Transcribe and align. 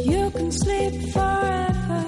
You 0.00 0.30
can 0.32 0.50
sleep 0.50 1.12
forever, 1.12 2.04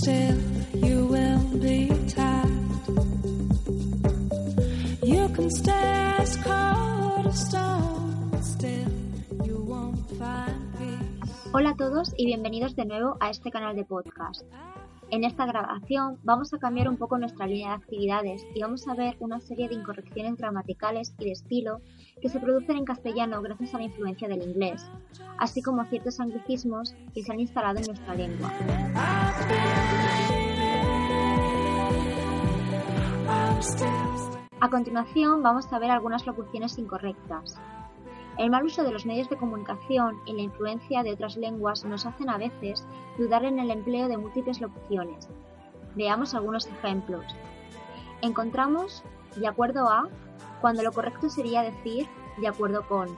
still 0.00 0.38
you 0.74 1.04
will 1.12 1.44
be 1.60 1.92
tired. 2.08 2.48
You 5.02 5.28
can 5.28 5.50
stay 5.50 6.16
as 6.18 6.36
cold 6.36 7.26
as 7.26 7.46
stone, 7.48 8.42
still 8.42 8.88
you 9.44 9.60
won't 9.60 10.08
find 10.18 10.72
peace. 10.78 11.50
Hola 11.52 11.70
a 11.70 11.76
todos 11.76 12.14
y 12.16 12.24
bienvenidos 12.24 12.74
de 12.76 12.86
nuevo 12.86 13.18
a 13.20 13.28
este 13.28 13.50
canal 13.50 13.76
de 13.76 13.84
podcast. 13.84 14.42
En 15.08 15.22
esta 15.22 15.46
grabación 15.46 16.18
vamos 16.24 16.52
a 16.52 16.58
cambiar 16.58 16.88
un 16.88 16.96
poco 16.96 17.16
nuestra 17.16 17.46
línea 17.46 17.68
de 17.68 17.74
actividades 17.76 18.44
y 18.54 18.60
vamos 18.60 18.88
a 18.88 18.94
ver 18.94 19.16
una 19.20 19.40
serie 19.40 19.68
de 19.68 19.76
incorrecciones 19.76 20.36
gramaticales 20.36 21.14
y 21.20 21.26
de 21.26 21.30
estilo 21.30 21.80
que 22.20 22.28
se 22.28 22.40
producen 22.40 22.78
en 22.78 22.84
castellano 22.84 23.40
gracias 23.40 23.72
a 23.74 23.78
la 23.78 23.84
influencia 23.84 24.26
del 24.26 24.42
inglés, 24.42 24.84
así 25.38 25.62
como 25.62 25.84
ciertos 25.84 26.18
anglicismos 26.18 26.94
que 27.14 27.22
se 27.22 27.32
han 27.32 27.38
instalado 27.38 27.78
en 27.78 27.86
nuestra 27.86 28.14
lengua. 28.16 28.52
A 34.58 34.70
continuación 34.70 35.42
vamos 35.42 35.72
a 35.72 35.78
ver 35.78 35.92
algunas 35.92 36.26
locuciones 36.26 36.78
incorrectas. 36.78 37.60
El 38.38 38.50
mal 38.50 38.64
uso 38.64 38.82
de 38.82 38.92
los 38.92 39.06
medios 39.06 39.30
de 39.30 39.36
comunicación 39.36 40.20
y 40.26 40.34
la 40.34 40.42
influencia 40.42 41.02
de 41.02 41.12
otras 41.12 41.36
lenguas 41.36 41.84
nos 41.84 42.04
hacen 42.04 42.28
a 42.28 42.36
veces 42.36 42.86
dudar 43.16 43.44
en 43.44 43.58
el 43.58 43.70
empleo 43.70 44.08
de 44.08 44.18
múltiples 44.18 44.60
locuciones. 44.60 45.28
Veamos 45.94 46.34
algunos 46.34 46.66
ejemplos. 46.66 47.24
Encontramos 48.20 49.02
de 49.36 49.46
acuerdo 49.46 49.88
a 49.88 50.08
cuando 50.60 50.82
lo 50.82 50.92
correcto 50.92 51.30
sería 51.30 51.62
decir 51.62 52.06
de 52.38 52.48
acuerdo 52.48 52.86
con. 52.86 53.08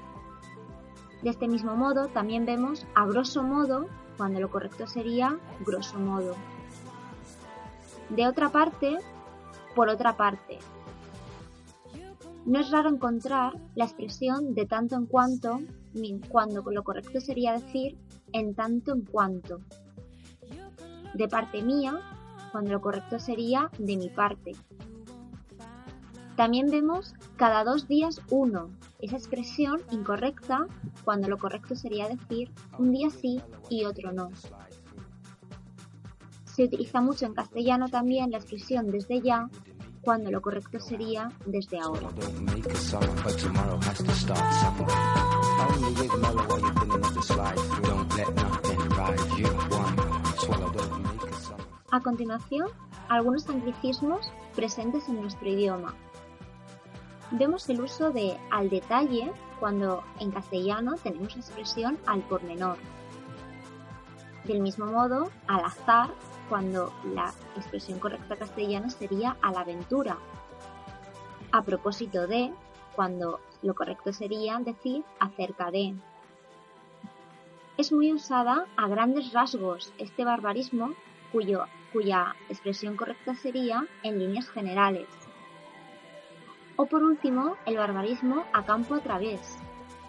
De 1.22 1.30
este 1.30 1.48
mismo 1.48 1.74
modo 1.74 2.06
también 2.06 2.46
vemos 2.46 2.86
a 2.94 3.04
grosso 3.06 3.42
modo 3.42 3.86
cuando 4.16 4.38
lo 4.38 4.50
correcto 4.50 4.86
sería 4.86 5.36
grosso 5.66 5.98
modo. 5.98 6.36
De 8.08 8.26
otra 8.28 8.50
parte, 8.50 8.98
por 9.74 9.88
otra 9.88 10.16
parte, 10.16 10.58
no 12.48 12.60
es 12.60 12.70
raro 12.70 12.88
encontrar 12.88 13.52
la 13.74 13.84
expresión 13.84 14.54
de 14.54 14.64
tanto 14.64 14.96
en 14.96 15.04
cuanto, 15.04 15.60
cuando 16.30 16.62
lo 16.70 16.82
correcto 16.82 17.20
sería 17.20 17.52
decir 17.52 17.98
en 18.32 18.54
tanto 18.54 18.94
en 18.94 19.02
cuanto. 19.02 19.60
De 21.12 21.28
parte 21.28 21.62
mía, 21.62 22.00
cuando 22.50 22.72
lo 22.72 22.80
correcto 22.80 23.18
sería 23.18 23.70
de 23.78 23.98
mi 23.98 24.08
parte. 24.08 24.52
También 26.36 26.70
vemos 26.70 27.14
cada 27.36 27.64
dos 27.64 27.86
días 27.86 28.22
uno, 28.30 28.70
esa 29.00 29.16
expresión 29.16 29.82
incorrecta 29.90 30.66
cuando 31.04 31.28
lo 31.28 31.36
correcto 31.36 31.76
sería 31.76 32.08
decir 32.08 32.50
un 32.78 32.92
día 32.92 33.10
sí 33.10 33.42
y 33.68 33.84
otro 33.84 34.10
no. 34.12 34.30
Se 36.44 36.64
utiliza 36.64 37.02
mucho 37.02 37.26
en 37.26 37.34
castellano 37.34 37.90
también 37.90 38.30
la 38.30 38.38
expresión 38.38 38.90
desde 38.90 39.20
ya 39.20 39.50
cuando 40.02 40.30
lo 40.30 40.40
correcto 40.40 40.80
sería 40.80 41.30
desde 41.46 41.78
ahora. 41.78 42.08
A 51.90 52.00
continuación, 52.00 52.68
algunos 53.08 53.48
anglicismos 53.48 54.32
presentes 54.54 55.08
en 55.08 55.22
nuestro 55.22 55.48
idioma. 55.48 55.94
Vemos 57.30 57.68
el 57.68 57.80
uso 57.80 58.10
de 58.10 58.36
al 58.50 58.70
detalle 58.70 59.32
cuando 59.60 60.02
en 60.20 60.30
castellano 60.30 60.94
tenemos 61.02 61.34
la 61.34 61.42
expresión 61.42 61.98
al 62.06 62.20
por 62.22 62.42
menor. 62.42 62.78
Del 64.44 64.60
mismo 64.60 64.86
modo, 64.86 65.30
al 65.46 65.64
azar 65.64 66.10
cuando 66.48 66.92
la 67.14 67.32
expresión 67.56 67.98
correcta 67.98 68.36
castellana 68.36 68.90
sería 68.90 69.36
a 69.42 69.52
la 69.52 69.60
aventura. 69.60 70.18
A 71.52 71.62
propósito 71.62 72.26
de, 72.26 72.52
cuando 72.94 73.40
lo 73.62 73.74
correcto 73.74 74.12
sería 74.12 74.58
decir 74.58 75.04
acerca 75.20 75.70
de. 75.70 75.94
Es 77.76 77.92
muy 77.92 78.12
usada 78.12 78.66
a 78.76 78.88
grandes 78.88 79.32
rasgos 79.32 79.92
este 79.98 80.24
barbarismo 80.24 80.94
cuya 81.92 82.34
expresión 82.48 82.96
correcta 82.96 83.34
sería 83.34 83.86
en 84.02 84.18
líneas 84.18 84.48
generales. 84.50 85.08
O 86.76 86.86
por 86.86 87.02
último, 87.02 87.56
el 87.66 87.76
barbarismo 87.76 88.44
a 88.52 88.64
campo 88.64 88.94
a 88.94 89.00
través, 89.00 89.58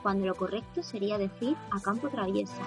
cuando 0.01 0.25
lo 0.25 0.35
correcto 0.35 0.83
sería 0.83 1.17
decir 1.17 1.55
a 1.71 1.79
campo 1.79 2.09
traviesa. 2.09 2.61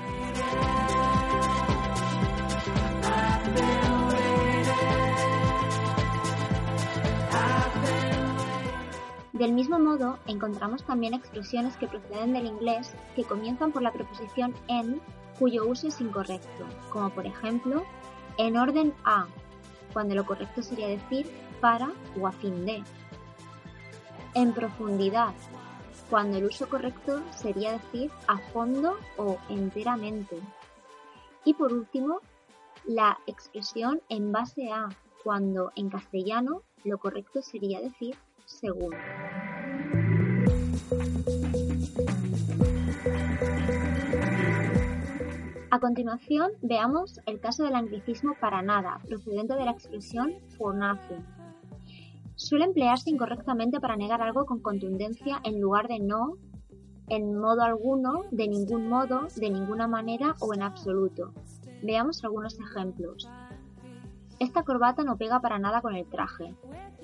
Del 9.42 9.54
mismo 9.54 9.80
modo, 9.80 10.20
encontramos 10.28 10.84
también 10.84 11.14
expresiones 11.14 11.76
que 11.76 11.88
proceden 11.88 12.32
del 12.32 12.47
inglés 12.47 12.94
que 13.16 13.25
comienzan 13.25 13.72
por 13.72 13.82
la 13.82 13.92
preposición 13.92 14.54
en 14.69 15.00
cuyo 15.36 15.66
uso 15.66 15.88
es 15.88 16.00
incorrecto, 16.00 16.64
como 16.91 17.10
por 17.10 17.26
ejemplo 17.26 17.82
en 18.38 18.56
orden 18.56 18.94
a, 19.04 19.26
cuando 19.92 20.14
lo 20.14 20.25
correcto 20.25 20.62
sería 20.62 20.86
decir 20.86 21.28
para 21.60 21.91
o 22.20 22.28
a 22.28 22.31
fin 22.31 22.64
de. 22.64 22.84
En 24.34 24.52
profundidad, 24.52 25.34
cuando 26.08 26.36
el 26.36 26.44
uso 26.44 26.69
correcto 26.69 27.20
sería 27.34 27.72
decir 27.72 28.12
a 28.28 28.38
fondo 28.38 28.97
o 29.16 29.38
enteramente. 29.48 30.38
Y 31.44 31.54
por 31.54 31.72
último, 31.72 32.20
la 32.84 33.19
expresión 33.26 34.02
en 34.08 34.31
base 34.31 34.70
a, 34.70 34.88
cuando 35.25 35.72
en 35.75 35.91
castellano 35.91 36.62
lo 36.84 36.98
correcto 36.98 37.42
sería 37.42 37.81
decir 37.81 38.16
según. 38.47 38.94
A 45.70 45.78
continuación, 45.78 46.52
veamos 46.60 47.19
el 47.25 47.41
caso 47.41 47.64
del 47.64 47.75
anglicismo 47.75 48.34
para 48.38 48.60
nada, 48.60 49.00
procedente 49.08 49.54
de 49.54 49.64
la 49.64 49.70
expresión 49.70 50.34
for 50.58 50.75
nothing. 50.75 51.25
Suele 52.34 52.66
emplearse 52.66 53.08
incorrectamente 53.08 53.81
para 53.81 53.97
negar 53.97 54.20
algo 54.20 54.44
con 54.44 54.60
contundencia 54.60 55.41
en 55.44 55.60
lugar 55.60 55.88
de 55.88 56.00
no, 56.00 56.36
en 57.08 57.38
modo 57.38 57.62
alguno, 57.62 58.25
de 58.31 58.48
ningún 58.48 58.88
modo, 58.88 59.28
de 59.36 59.48
ninguna 59.48 59.86
manera 59.86 60.34
o 60.41 60.52
en 60.52 60.62
absoluto. 60.62 61.32
Veamos 61.82 62.22
algunos 62.22 62.58
ejemplos. 62.60 63.28
Esta 64.38 64.64
corbata 64.64 65.04
no 65.04 65.16
pega 65.16 65.41
para 65.41 65.58
nada 65.58 65.81
con 65.81 65.94
el 65.94 66.04
traje. 66.04 66.54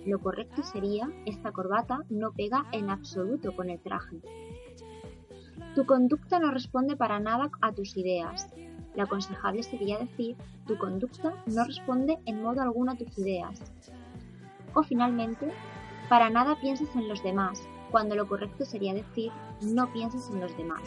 Lo 0.07 0.19
correcto 0.21 0.63
sería, 0.63 1.11
esta 1.27 1.53
corbata 1.53 2.05
no 2.09 2.33
pega 2.33 2.67
en 2.73 2.91
absoluto 2.91 3.55
con 3.55 3.71
el 3.71 3.81
traje. 3.81 4.21
Tu 5.75 5.87
conducta 5.87 6.39
no 6.39 6.51
responde 6.51 6.97
para 6.97 7.21
nada 7.21 7.51
a 7.61 7.73
tus 7.73 7.97
ideas. 7.97 8.49
Lo 8.95 9.05
aconsejable 9.05 9.63
sería 9.63 9.99
decir, 9.99 10.37
tu 10.67 10.77
conducta 10.79 11.35
no 11.47 11.65
responde 11.65 12.19
en 12.27 12.43
modo 12.43 12.63
alguno 12.63 12.93
a 12.93 12.97
tus 12.97 13.17
ideas. 13.19 13.61
O 14.75 14.83
finalmente, 14.83 15.53
para 16.09 16.31
nada 16.31 16.59
piensas 16.61 16.95
en 16.97 17.09
los 17.09 17.23
demás, 17.23 17.69
cuando 17.91 18.15
lo 18.15 18.27
correcto 18.27 18.65
sería 18.65 18.95
decir, 18.95 19.31
no 19.63 19.93
piensas 19.93 20.31
en 20.31 20.41
los 20.41 20.57
demás. 20.57 20.83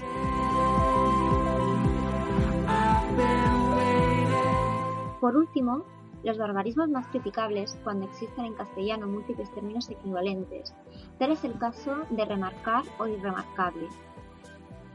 Por 5.19 5.38
último, 5.38 5.83
los 6.23 6.38
barbarismos 6.38 6.90
más 6.90 7.08
criticables 7.08 7.78
cuando 7.84 8.06
existen 8.06 8.46
en 8.46 8.53
castellano 8.53 9.08
múltiples 9.08 9.52
términos 9.53 9.90
equivalentes. 9.90 10.73
Tal 11.18 11.32
es 11.32 11.44
el 11.44 11.58
caso 11.58 12.03
de 12.09 12.26
remarcar 12.26 12.84
o 13.00 13.08
irremarcable. 13.08 13.88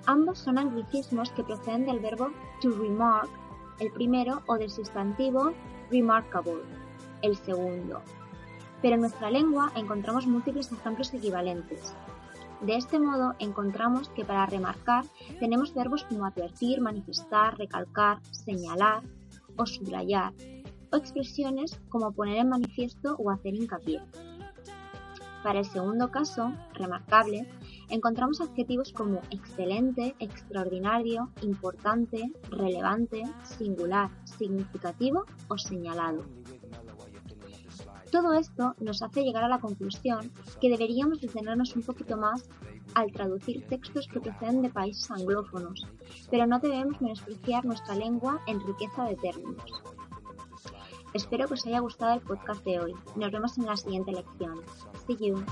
Ambos 0.06 0.38
son 0.38 0.58
anglicismos 0.58 1.30
que 1.32 1.42
proceden 1.42 1.86
del 1.86 1.98
verbo 1.98 2.30
to 2.60 2.70
remark, 2.70 3.28
el 3.80 3.90
primero, 3.90 4.42
o 4.46 4.56
del 4.56 4.70
sustantivo 4.70 5.52
remarkable, 5.90 6.62
el 7.22 7.36
segundo. 7.36 8.00
Pero 8.82 8.94
en 8.94 9.00
nuestra 9.00 9.30
lengua 9.30 9.72
encontramos 9.74 10.26
múltiples 10.26 10.70
ejemplos 10.70 11.12
equivalentes. 11.12 11.94
De 12.60 12.76
este 12.76 12.98
modo 12.98 13.34
encontramos 13.38 14.08
que 14.10 14.24
para 14.24 14.46
remarcar 14.46 15.04
tenemos 15.40 15.74
verbos 15.74 16.04
como 16.04 16.24
advertir, 16.24 16.80
manifestar, 16.80 17.58
recalcar, 17.58 18.22
señalar 18.30 19.02
o 19.56 19.66
subrayar, 19.66 20.32
expresiones 20.96 21.78
como 21.88 22.12
poner 22.12 22.38
en 22.38 22.48
manifiesto 22.48 23.16
o 23.18 23.30
hacer 23.30 23.54
hincapié. 23.54 24.00
Para 25.42 25.60
el 25.60 25.64
segundo 25.64 26.10
caso, 26.10 26.52
remarcable, 26.74 27.46
encontramos 27.88 28.40
adjetivos 28.40 28.92
como 28.92 29.20
excelente, 29.30 30.16
extraordinario, 30.18 31.30
importante, 31.42 32.32
relevante, 32.50 33.22
singular, 33.44 34.10
significativo 34.24 35.24
o 35.46 35.56
señalado. 35.56 36.24
Todo 38.10 38.32
esto 38.32 38.74
nos 38.80 39.02
hace 39.02 39.22
llegar 39.22 39.44
a 39.44 39.48
la 39.48 39.60
conclusión 39.60 40.32
que 40.60 40.68
deberíamos 40.68 41.20
detenernos 41.20 41.76
un 41.76 41.82
poquito 41.82 42.16
más 42.16 42.48
al 42.94 43.12
traducir 43.12 43.66
textos 43.68 44.08
que 44.08 44.20
proceden 44.20 44.62
de 44.62 44.70
países 44.70 45.10
anglófonos, 45.10 45.86
pero 46.30 46.46
no 46.46 46.58
debemos 46.58 47.00
menospreciar 47.00 47.64
nuestra 47.64 47.94
lengua 47.94 48.40
en 48.46 48.60
riqueza 48.66 49.04
de 49.04 49.16
términos. 49.16 49.62
Espero 51.16 51.48
que 51.48 51.54
os 51.54 51.66
haya 51.66 51.80
gustado 51.80 52.12
el 52.12 52.20
podcast 52.20 52.62
de 52.62 52.78
hoy. 52.78 52.94
Nos 53.16 53.32
vemos 53.32 53.56
en 53.56 53.64
la 53.64 53.76
siguiente 53.78 54.12
lección. 54.12 54.60
See 55.06 55.16
you. 55.16 55.42